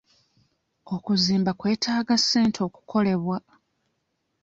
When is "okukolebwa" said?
2.67-3.37